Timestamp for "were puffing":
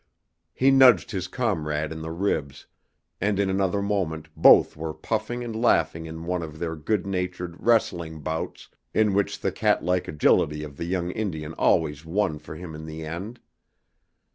4.75-5.43